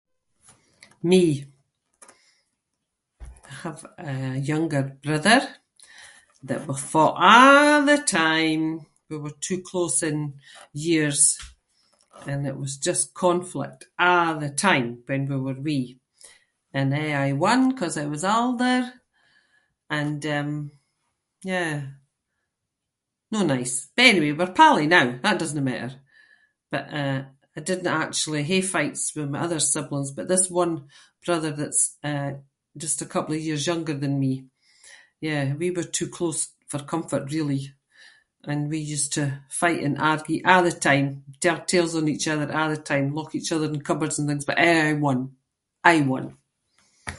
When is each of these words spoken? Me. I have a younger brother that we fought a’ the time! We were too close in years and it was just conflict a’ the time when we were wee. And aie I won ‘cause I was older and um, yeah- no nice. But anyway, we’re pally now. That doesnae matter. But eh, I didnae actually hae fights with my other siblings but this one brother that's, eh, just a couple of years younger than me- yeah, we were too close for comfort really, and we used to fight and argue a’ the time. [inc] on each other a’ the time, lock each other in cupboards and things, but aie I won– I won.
Me. 1.03 1.45
I 3.47 3.51
have 3.63 3.85
a 3.97 4.37
younger 4.37 4.97
brother 5.03 5.41
that 6.49 6.61
we 6.69 6.73
fought 6.91 7.17
a’ 7.19 7.85
the 7.89 7.99
time! 8.23 8.63
We 9.09 9.17
were 9.23 9.37
too 9.47 9.61
close 9.69 9.97
in 10.11 10.17
years 10.91 11.21
and 12.31 12.41
it 12.49 12.57
was 12.63 12.73
just 12.87 13.13
conflict 13.25 13.79
a’ 14.07 14.11
the 14.43 14.49
time 14.67 14.87
when 15.07 15.23
we 15.29 15.37
were 15.45 15.59
wee. 15.67 15.89
And 16.77 16.89
aie 17.01 17.15
I 17.15 17.29
won 17.45 17.61
‘cause 17.79 17.95
I 17.97 18.05
was 18.13 18.23
older 18.39 18.77
and 19.99 20.19
um, 20.37 20.51
yeah- 21.51 21.87
no 23.33 23.41
nice. 23.53 23.73
But 23.95 24.05
anyway, 24.09 24.31
we’re 24.35 24.57
pally 24.61 24.87
now. 24.97 25.07
That 25.23 25.39
doesnae 25.39 25.63
matter. 25.69 25.91
But 26.73 26.85
eh, 27.01 27.19
I 27.57 27.61
didnae 27.67 28.01
actually 28.05 28.43
hae 28.49 28.61
fights 28.75 29.03
with 29.15 29.29
my 29.31 29.39
other 29.43 29.59
siblings 29.73 30.09
but 30.15 30.27
this 30.29 30.45
one 30.61 30.73
brother 31.25 31.51
that's, 31.59 31.83
eh, 32.11 32.31
just 32.83 33.01
a 33.01 33.05
couple 33.13 33.35
of 33.35 33.41
years 33.47 33.67
younger 33.71 33.93
than 34.01 34.15
me- 34.23 34.43
yeah, 35.27 35.45
we 35.61 35.67
were 35.75 35.95
too 35.99 36.07
close 36.17 36.41
for 36.71 36.79
comfort 36.93 37.25
really, 37.35 37.63
and 38.49 38.61
we 38.71 38.79
used 38.95 39.11
to 39.17 39.25
fight 39.61 39.81
and 39.87 39.99
argue 40.11 40.39
a’ 40.43 40.55
the 40.67 40.75
time. 40.89 41.07
[inc] 41.41 41.95
on 41.99 42.05
each 42.13 42.27
other 42.33 42.47
a’ 42.59 42.63
the 42.75 42.81
time, 42.91 43.13
lock 43.19 43.31
each 43.39 43.51
other 43.53 43.67
in 43.75 43.81
cupboards 43.87 44.17
and 44.17 44.27
things, 44.27 44.45
but 44.47 44.57
aie 44.67 44.83
I 44.91 44.93
won– 45.07 45.19
I 45.83 45.95
won. 46.11 46.25